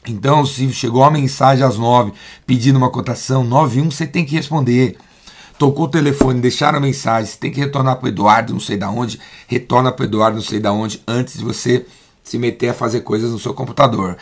Então, 0.09 0.45
se 0.45 0.71
chegou 0.73 1.03
uma 1.03 1.11
mensagem 1.11 1.65
às 1.65 1.79
9 1.79 2.13
pedindo 2.45 2.77
uma 2.77 2.91
cotação 2.91 3.45
91, 3.45 3.91
você 3.91 4.07
tem 4.07 4.25
que 4.25 4.35
responder. 4.35 4.97
Tocou 5.57 5.87
o 5.87 5.89
telefone, 5.89 6.41
deixaram 6.41 6.79
a 6.79 6.81
mensagem, 6.81 7.31
você 7.31 7.39
tem 7.39 7.51
que 7.51 7.61
retornar 7.61 7.97
para 7.97 8.07
o 8.07 8.09
Eduardo, 8.09 8.53
não 8.53 8.61
sei 8.61 8.77
da 8.77 8.91
onde, 8.91 9.19
retorna 9.47 9.91
para 9.91 10.03
o 10.03 10.07
Eduardo, 10.07 10.37
não 10.37 10.45
sei 10.45 10.61
da 10.61 10.71
onde, 10.71 11.03
antes 11.09 11.39
de 11.39 11.45
você 11.45 11.87
se 12.23 12.39
meter 12.39 12.71
a 12.71 12.75
fazer 12.75 13.01
coisas 13.01 13.31
no 13.31 13.39
seu 13.39 13.55
computador. 13.55 14.19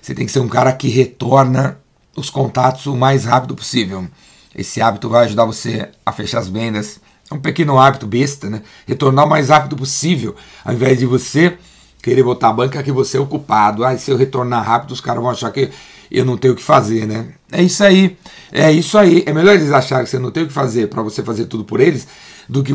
Você 0.00 0.14
tem 0.14 0.24
que 0.24 0.32
ser 0.32 0.40
um 0.40 0.48
cara 0.48 0.72
que 0.72 0.88
retorna 0.88 1.78
os 2.18 2.30
contatos 2.30 2.86
o 2.86 2.96
mais 2.96 3.24
rápido 3.24 3.54
possível. 3.54 4.06
Esse 4.54 4.80
hábito 4.80 5.08
vai 5.08 5.24
ajudar 5.24 5.44
você 5.44 5.88
a 6.04 6.12
fechar 6.12 6.38
as 6.38 6.48
vendas. 6.48 7.00
É 7.30 7.34
um 7.34 7.40
pequeno 7.40 7.78
hábito 7.78 8.06
besta, 8.06 8.48
né? 8.48 8.62
Retornar 8.86 9.26
o 9.26 9.28
mais 9.28 9.50
rápido 9.50 9.76
possível, 9.76 10.34
ao 10.64 10.74
invés 10.74 10.98
de 10.98 11.06
você 11.06 11.58
querer 12.02 12.22
botar 12.22 12.48
a 12.48 12.52
banca 12.52 12.82
que 12.82 12.90
você 12.90 13.18
é 13.18 13.20
ocupado. 13.20 13.84
Ah, 13.84 13.96
se 13.96 14.10
eu 14.10 14.16
retornar 14.16 14.64
rápido, 14.64 14.92
os 14.92 15.00
caras 15.00 15.22
vão 15.22 15.30
achar 15.30 15.50
que 15.52 15.70
eu 16.10 16.24
não 16.24 16.38
tenho 16.38 16.54
o 16.54 16.56
que 16.56 16.62
fazer, 16.62 17.06
né? 17.06 17.28
É 17.52 17.62
isso 17.62 17.84
aí. 17.84 18.16
É 18.50 18.72
isso 18.72 18.96
aí. 18.96 19.22
É 19.26 19.32
melhor 19.32 19.54
eles 19.54 19.70
acharem 19.70 20.04
que 20.04 20.10
você 20.10 20.18
não 20.18 20.30
tem 20.30 20.44
o 20.44 20.46
que 20.46 20.52
fazer 20.52 20.88
para 20.88 21.02
você 21.02 21.22
fazer 21.22 21.44
tudo 21.44 21.64
por 21.64 21.80
eles 21.80 22.08
do 22.48 22.62
que 22.62 22.72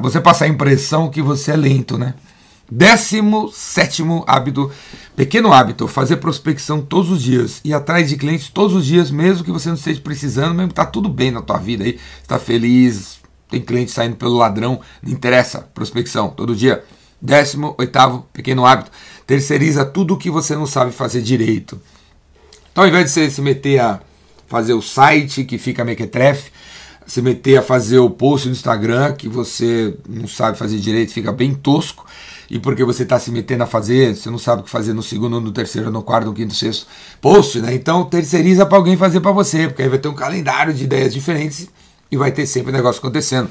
você 0.00 0.20
passar 0.20 0.44
a 0.44 0.48
impressão 0.48 1.10
que 1.10 1.20
você 1.20 1.50
é 1.50 1.56
lento, 1.56 1.98
né? 1.98 2.14
Décimo 2.74 3.52
sétimo 3.52 4.24
hábito, 4.26 4.72
pequeno 5.14 5.52
hábito, 5.52 5.86
fazer 5.86 6.16
prospecção 6.16 6.80
todos 6.80 7.10
os 7.10 7.22
dias, 7.22 7.60
ir 7.62 7.74
atrás 7.74 8.08
de 8.08 8.16
clientes 8.16 8.48
todos 8.48 8.74
os 8.74 8.86
dias, 8.86 9.10
mesmo 9.10 9.44
que 9.44 9.52
você 9.52 9.68
não 9.68 9.76
esteja 9.76 10.00
precisando, 10.00 10.54
mesmo 10.54 10.70
que 10.70 10.76
tá 10.76 10.86
tudo 10.86 11.06
bem 11.06 11.30
na 11.30 11.42
tua 11.42 11.58
vida 11.58 11.84
aí, 11.84 12.00
está 12.22 12.38
feliz, 12.38 13.20
tem 13.50 13.60
cliente 13.60 13.90
saindo 13.90 14.16
pelo 14.16 14.38
ladrão, 14.38 14.80
não 15.02 15.12
interessa, 15.12 15.68
prospecção 15.74 16.30
todo 16.30 16.56
dia. 16.56 16.82
Décimo 17.20 17.74
oitavo, 17.76 18.26
pequeno 18.32 18.64
hábito, 18.64 18.90
terceiriza 19.26 19.84
tudo 19.84 20.14
o 20.14 20.16
que 20.16 20.30
você 20.30 20.56
não 20.56 20.64
sabe 20.64 20.92
fazer 20.92 21.20
direito. 21.20 21.78
Então, 22.72 22.84
ao 22.84 22.88
invés 22.88 23.04
de 23.04 23.10
você 23.10 23.30
se 23.30 23.42
meter 23.42 23.80
a 23.80 24.00
fazer 24.46 24.72
o 24.72 24.80
site 24.80 25.44
que 25.44 25.58
fica 25.58 25.84
mequetrefe, 25.84 26.50
se 27.06 27.20
meter 27.20 27.58
a 27.58 27.62
fazer 27.62 27.98
o 27.98 28.08
post 28.08 28.48
no 28.48 28.52
Instagram 28.54 29.12
que 29.12 29.28
você 29.28 29.94
não 30.08 30.26
sabe 30.26 30.56
fazer 30.56 30.78
direito, 30.78 31.12
fica 31.12 31.30
bem 31.30 31.52
tosco, 31.52 32.06
e 32.52 32.58
porque 32.58 32.84
você 32.84 33.02
está 33.02 33.18
se 33.18 33.30
metendo 33.30 33.64
a 33.64 33.66
fazer, 33.66 34.14
você 34.14 34.28
não 34.28 34.36
sabe 34.36 34.60
o 34.60 34.64
que 34.64 34.68
fazer 34.68 34.92
no 34.92 35.02
segundo, 35.02 35.40
no 35.40 35.50
terceiro, 35.50 35.90
no 35.90 36.02
quarto, 36.02 36.26
no 36.26 36.34
quinto, 36.34 36.54
sexto 36.54 36.86
post, 37.18 37.58
né? 37.62 37.72
Então 37.72 38.04
terceiriza 38.04 38.66
para 38.66 38.76
alguém 38.76 38.94
fazer 38.94 39.20
para 39.20 39.32
você, 39.32 39.68
porque 39.68 39.80
aí 39.80 39.88
vai 39.88 39.98
ter 39.98 40.08
um 40.08 40.14
calendário 40.14 40.74
de 40.74 40.84
ideias 40.84 41.14
diferentes 41.14 41.70
e 42.10 42.16
vai 42.18 42.30
ter 42.30 42.44
sempre 42.44 42.70
negócio 42.70 42.98
acontecendo. 42.98 43.48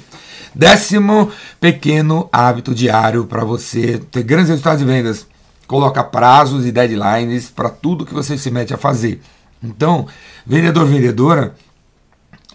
Décimo 0.53 1.31
pequeno 1.60 2.29
hábito 2.31 2.75
diário 2.75 3.25
para 3.25 3.43
você 3.43 3.98
ter 4.12 4.22
grandes 4.22 4.50
resultados 4.50 4.81
de 4.81 4.86
vendas 4.86 5.25
coloca 5.65 6.03
prazos 6.03 6.63
e 6.67 6.72
deadlines 6.72 7.50
para 7.50 7.72
tudo 7.72 8.05
que 8.05 8.13
você 8.13 8.38
se 8.38 8.51
mete 8.51 8.72
a 8.72 8.77
fazer. 8.77 9.20
Então, 9.63 10.05
vendedor, 10.46 10.86
vendedora, 10.86 11.55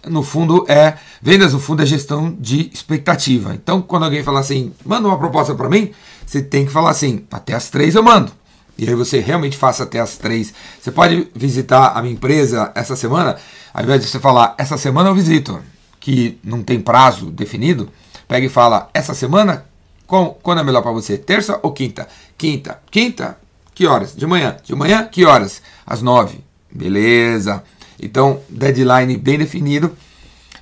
no 0.05 0.23
fundo 0.23 0.65
é 0.69 0.97
vendas 1.21 1.53
no 1.53 1.59
fundo 1.59 1.83
é 1.83 1.85
gestão 1.85 2.35
de 2.39 2.69
expectativa. 2.73 3.53
Então, 3.53 3.81
quando 3.81 4.03
alguém 4.03 4.23
fala 4.23 4.39
assim, 4.39 4.71
manda 4.85 5.07
uma 5.07 5.17
proposta 5.17 5.53
para 5.53 5.69
mim, 5.69 5.91
você 6.27 6.41
tem 6.41 6.65
que 6.65 6.71
falar 6.71 6.89
assim, 6.89 7.25
até 7.31 7.53
as 7.53 7.69
três 7.69 7.95
eu 7.95 8.03
mando. 8.03 8.33
E 8.77 8.87
aí 8.87 8.93
você 8.93 9.19
realmente 9.19 9.57
faça 9.57 9.83
até 9.83 9.99
as 9.99 10.17
três. 10.17 10.53
Você 10.79 10.91
pode 10.91 11.29
visitar 11.33 11.93
a 11.97 12.01
minha 12.01 12.13
empresa 12.13 12.71
essa 12.75 12.95
semana, 12.95 13.37
ao 13.73 13.83
invés 13.83 14.01
de 14.01 14.07
você 14.07 14.19
falar 14.19 14.53
essa 14.57 14.77
semana 14.77 15.09
eu 15.09 15.15
visito, 15.15 15.59
que 15.99 16.37
não 16.43 16.61
tem 16.61 16.79
prazo 16.79 17.31
definido, 17.31 17.89
pega 18.27 18.45
e 18.45 18.49
fala 18.49 18.89
essa 18.93 19.13
semana 19.13 19.65
quando 20.05 20.59
é 20.59 20.63
melhor 20.63 20.81
para 20.81 20.91
você? 20.91 21.17
Terça 21.17 21.59
ou 21.63 21.71
quinta? 21.71 22.07
Quinta. 22.37 22.79
Quinta? 22.91 23.37
Que 23.73 23.87
horas? 23.87 24.15
De 24.15 24.27
manhã. 24.27 24.57
De 24.63 24.75
manhã? 24.75 25.05
Que 25.05 25.25
horas? 25.25 25.61
Às 25.85 26.01
nove. 26.01 26.43
Beleza. 26.69 27.63
Então, 27.99 28.41
deadline 28.49 29.17
bem 29.17 29.37
definido. 29.37 29.95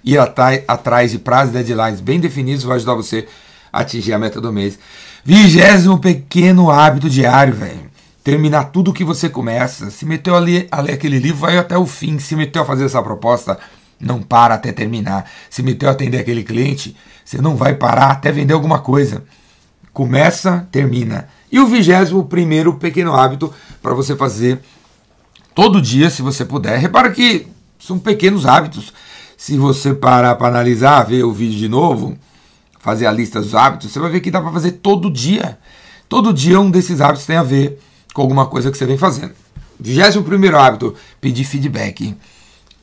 Ir 0.03 0.19
atrás 0.19 1.11
de 1.11 1.19
prazos 1.19 1.49
e 1.49 1.63
deadlines 1.63 1.99
bem 1.99 2.19
definidos 2.19 2.63
vai 2.63 2.75
ajudar 2.77 2.93
você 2.93 3.27
a 3.73 3.81
atingir 3.81 4.13
a 4.13 4.19
meta 4.19 4.39
do 4.39 4.53
mês. 4.53 4.79
Vigésimo 5.27 5.97
pequeno 5.97 6.69
hábito 6.69 7.09
diário, 7.09 7.55
velho. 7.55 7.89
Terminar 8.23 8.65
tudo 8.65 8.93
que 8.93 9.03
você 9.03 9.27
começa. 9.27 9.89
Se 9.89 10.05
meteu 10.05 10.35
ali 10.35 10.67
a 10.69 10.79
ler 10.79 10.93
aquele 10.93 11.17
livro, 11.17 11.39
vai 11.39 11.57
até 11.57 11.75
o 11.75 11.87
fim. 11.87 12.19
Se 12.19 12.35
meteu 12.35 12.61
a 12.61 12.65
fazer 12.65 12.85
essa 12.85 13.01
proposta, 13.01 13.57
não 13.99 14.21
para 14.21 14.53
até 14.53 14.71
terminar. 14.71 15.27
Se 15.49 15.63
meteu 15.63 15.89
a 15.89 15.93
atender 15.93 16.19
aquele 16.19 16.43
cliente, 16.43 16.95
você 17.25 17.41
não 17.41 17.55
vai 17.55 17.73
parar 17.73 18.11
até 18.11 18.31
vender 18.31 18.53
alguma 18.53 18.77
coisa. 18.77 19.23
Começa, 19.91 20.67
termina. 20.71 21.27
E 21.51 21.59
o 21.59 21.65
vigésimo 21.65 22.25
primeiro 22.25 22.75
pequeno 22.75 23.15
hábito 23.15 23.51
para 23.81 23.95
você 23.95 24.15
fazer 24.15 24.59
todo 25.55 25.81
dia, 25.81 26.11
se 26.11 26.21
você 26.21 26.45
puder. 26.45 26.77
Repara 26.77 27.09
que 27.09 27.47
são 27.79 27.97
pequenos 27.97 28.45
hábitos. 28.45 28.93
Se 29.35 29.57
você 29.57 29.91
parar 29.91 30.35
para 30.35 30.49
analisar, 30.49 31.03
ver 31.03 31.23
o 31.23 31.33
vídeo 31.33 31.57
de 31.57 31.67
novo, 31.67 32.15
fazer 32.85 33.07
a 33.07 33.11
lista 33.11 33.41
dos 33.41 33.55
hábitos, 33.55 33.91
você 33.91 33.99
vai 33.99 34.11
ver 34.11 34.19
que 34.19 34.29
dá 34.29 34.39
para 34.39 34.51
fazer 34.51 34.73
todo 34.73 35.09
dia. 35.09 35.57
Todo 36.07 36.31
dia 36.31 36.59
um 36.59 36.69
desses 36.69 37.01
hábitos 37.01 37.25
tem 37.25 37.35
a 37.35 37.41
ver 37.41 37.79
com 38.13 38.21
alguma 38.21 38.45
coisa 38.45 38.69
que 38.69 38.77
você 38.77 38.85
vem 38.85 38.95
fazendo. 38.95 39.31
Vigésimo 39.79 40.23
primeiro 40.23 40.55
hábito, 40.55 40.93
pedir 41.19 41.45
feedback. 41.45 42.15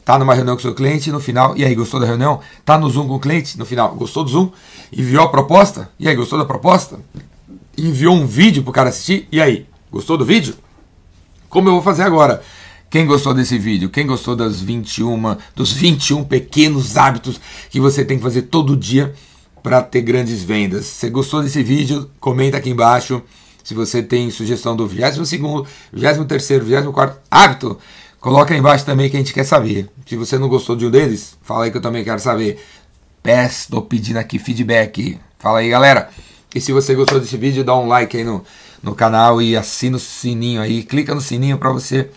Tá 0.05 0.19
numa 0.19 0.35
reunião 0.35 0.57
com 0.57 0.63
seu 0.63 0.75
cliente, 0.75 1.13
no 1.13 1.21
final, 1.21 1.57
e 1.57 1.65
aí, 1.65 1.73
gostou 1.77 2.01
da 2.01 2.07
reunião? 2.07 2.41
Tá 2.65 2.77
no 2.77 2.91
Zoom 2.91 3.07
com 3.07 3.15
o 3.15 3.21
cliente, 3.21 3.57
no 3.57 3.65
final, 3.65 3.95
gostou 3.95 4.25
do 4.25 4.31
Zoom? 4.31 4.51
Enviou 4.93 5.23
a 5.23 5.29
proposta? 5.29 5.89
E 6.01 6.09
aí, 6.09 6.17
gostou 6.17 6.37
da 6.37 6.45
proposta? 6.45 6.99
Enviou 7.79 8.17
um 8.17 8.27
vídeo 8.27 8.65
pro 8.65 8.73
cara 8.73 8.89
assistir? 8.89 9.29
E 9.31 9.41
aí, 9.41 9.69
gostou 9.89 10.19
do 10.19 10.25
vídeo? 10.25 10.57
Como 11.49 11.69
eu 11.69 11.75
vou 11.75 11.83
fazer 11.83 12.03
agora? 12.03 12.43
Quem 12.91 13.07
gostou 13.07 13.33
desse 13.33 13.57
vídeo? 13.57 13.89
Quem 13.89 14.05
gostou 14.05 14.35
das 14.35 14.61
21, 14.61 15.37
dos 15.55 15.71
21 15.71 16.25
pequenos 16.25 16.97
hábitos 16.97 17.41
que 17.71 17.79
você 17.79 18.05
tem 18.05 18.17
que 18.17 18.25
fazer 18.25 18.43
todo 18.43 18.77
dia 18.77 19.15
para 19.63 19.83
ter 19.83 20.03
grandes 20.03 20.43
vendas? 20.43 20.87
Se 20.87 21.09
gostou 21.11 21.43
desse 21.43 21.63
vídeo, 21.63 22.11
comenta 22.21 22.57
aqui 22.57 22.71
embaixo. 22.71 23.23
Se 23.63 23.75
você 23.75 24.03
tem 24.03 24.31
sugestão 24.31 24.75
do 24.75 24.89
22º, 24.89 25.67
23º, 25.95 26.65
24º 26.65 27.15
hábito, 27.31 27.79
Coloca 28.23 28.55
aí 28.55 28.61
embaixo 28.61 28.87
também 28.87 29.11
que 29.11 29.17
a 29.17 29.19
gente 29.19 29.35
quer 29.35 29.43
saber. 29.43 29.91
Se 30.07 30.15
você 30.15 30.39
não 30.39 30.49
gostou 30.49 30.77
de 30.77 30.87
um 30.87 30.91
deles, 30.91 31.37
fala 31.43 31.65
aí 31.65 31.73
que 31.73 31.77
eu 31.77 31.83
também 31.83 32.05
quero 32.05 32.21
saber. 32.21 32.65
Peço, 33.21 33.69
tô 33.69 33.83
pedindo 33.83 34.17
aqui 34.17 34.39
feedback. 34.39 35.19
Fala 35.41 35.59
aí, 35.59 35.69
galera. 35.69 36.09
E 36.55 36.61
se 36.61 36.73
você 36.73 36.95
gostou 36.95 37.19
desse 37.19 37.37
vídeo, 37.37 37.65
dá 37.65 37.77
um 37.77 37.89
like 37.89 38.17
aí 38.17 38.23
no, 38.23 38.45
no 38.81 38.95
canal 38.95 39.43
e 39.43 39.57
assina 39.57 39.97
o 39.97 40.01
sininho 40.01 40.63
aí. 40.63 40.85
Clica 40.85 41.13
no 41.17 41.21
sininho 41.21 41.59
para 41.59 41.73
você 41.73 42.11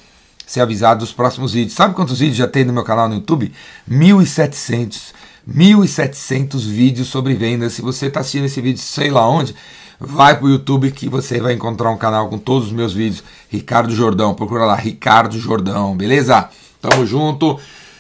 ser 0.46 0.62
avisado 0.62 1.00
dos 1.00 1.12
próximos 1.12 1.54
vídeos. 1.54 1.74
Sabe 1.74 1.96
quantos 1.96 2.20
vídeos 2.20 2.38
já 2.38 2.48
tem 2.48 2.64
no 2.64 2.72
meu 2.72 2.84
canal 2.84 3.10
no 3.10 3.16
YouTube? 3.16 3.52
1.700. 3.90 5.12
1.700 5.50 6.68
vídeos 6.68 7.08
sobre 7.08 7.36
vendas. 7.36 7.74
Se 7.74 7.82
você 7.82 8.08
está 8.08 8.20
assistindo 8.22 8.46
esse 8.46 8.62
vídeo, 8.62 8.82
sei 8.82 9.12
lá 9.12 9.28
onde, 9.28 9.56
vai 10.00 10.36
para 10.36 10.46
o 10.46 10.50
YouTube 10.50 10.92
que 10.92 11.08
você 11.08 11.40
vai 11.40 11.54
encontrar 11.54 11.92
um 11.92 11.98
canal 11.98 12.30
com 12.30 12.38
todos 12.38 12.68
os 12.68 12.74
meus 12.74 12.94
vídeos. 12.94 13.24
Ricardo 13.50 13.94
Jordão, 13.94 14.34
procura 14.34 14.66
lá, 14.66 14.76
Ricardo 14.76 15.40
Jordão, 15.40 15.96
beleza? 15.96 16.50
Tamo 16.82 17.06
junto. 17.06 17.60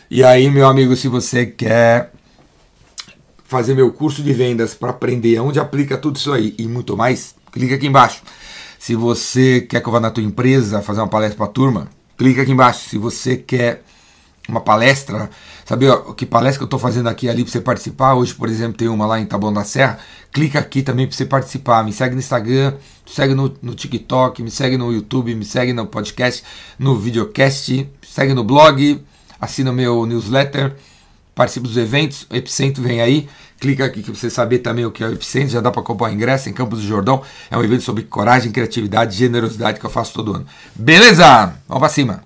E 0.09 0.23
aí, 0.23 0.49
meu 0.49 0.67
amigo, 0.67 0.95
se 0.95 1.07
você 1.07 1.45
quer 1.45 2.11
fazer 3.45 3.75
meu 3.75 3.91
curso 3.91 4.23
de 4.23 4.33
vendas 4.33 4.73
para 4.73 4.89
aprender 4.89 5.39
onde 5.39 5.59
aplica 5.59 5.97
tudo 5.97 6.17
isso 6.17 6.33
aí 6.33 6.55
e 6.57 6.67
muito 6.67 6.97
mais, 6.97 7.35
clica 7.51 7.75
aqui 7.75 7.87
embaixo. 7.87 8.21
Se 8.79 8.95
você 8.95 9.61
quer 9.61 9.81
que 9.81 9.87
eu 9.87 9.91
vá 9.91 9.99
na 9.99 10.11
tua 10.11 10.23
empresa 10.23 10.81
fazer 10.81 11.01
uma 11.01 11.07
palestra 11.07 11.37
para 11.37 11.45
a 11.45 11.49
turma, 11.49 11.87
clica 12.17 12.41
aqui 12.41 12.51
embaixo. 12.51 12.89
Se 12.89 12.97
você 12.97 13.37
quer 13.37 13.83
uma 14.47 14.61
palestra, 14.61 15.29
saber 15.65 15.89
o 15.89 16.13
que 16.13 16.25
palestra 16.25 16.59
que 16.59 16.63
eu 16.63 16.67
estou 16.67 16.79
fazendo 16.79 17.09
aqui 17.09 17.27
ali 17.27 17.43
para 17.43 17.51
você 17.51 17.59
participar. 17.59 18.13
Hoje, 18.13 18.33
por 18.35 18.47
exemplo, 18.47 18.77
tem 18.77 18.87
uma 18.87 19.07
lá 19.07 19.19
em 19.19 19.25
Taboão 19.25 19.51
da 19.51 19.63
Serra. 19.63 19.97
Clica 20.31 20.59
aqui 20.59 20.83
também 20.83 21.07
para 21.07 21.17
você 21.17 21.25
participar. 21.25 21.83
Me 21.83 21.91
segue 21.91 22.13
no 22.13 22.19
Instagram, 22.19 22.71
me 23.05 23.11
segue 23.11 23.33
no, 23.33 23.51
no 23.61 23.73
TikTok, 23.73 24.43
me 24.43 24.51
segue 24.51 24.77
no 24.77 24.93
YouTube, 24.93 25.33
me 25.33 25.43
segue 25.43 25.73
no 25.73 25.87
podcast, 25.87 26.43
no 26.77 26.95
videocast, 26.95 27.87
segue 28.07 28.33
no 28.33 28.43
blog, 28.43 29.01
assina 29.41 29.71
o 29.71 29.73
meu 29.73 30.05
newsletter, 30.05 30.75
participe 31.33 31.67
dos 31.67 31.77
eventos. 31.77 32.27
O 32.29 32.35
Epicentro 32.35 32.83
vem 32.83 33.01
aí. 33.01 33.27
Clica 33.59 33.85
aqui 33.85 34.03
para 34.03 34.13
você 34.13 34.29
saber 34.29 34.59
também 34.59 34.85
o 34.85 34.91
que 34.91 35.03
é 35.03 35.07
o 35.07 35.13
Epicentro. 35.13 35.49
Já 35.49 35.61
dá 35.61 35.71
para 35.71 35.81
comprar 35.81 36.13
ingresso 36.13 36.47
em 36.47 36.53
Campos 36.53 36.81
do 36.81 36.87
Jordão. 36.87 37.23
É 37.49 37.57
um 37.57 37.63
evento 37.63 37.81
sobre 37.81 38.03
coragem, 38.03 38.51
criatividade 38.51 39.15
e 39.15 39.17
generosidade 39.17 39.79
que 39.79 39.85
eu 39.85 39.89
faço 39.89 40.13
todo 40.13 40.35
ano. 40.35 40.45
Beleza? 40.75 41.55
Vamos 41.67 41.79
para 41.79 41.89
cima. 41.89 42.23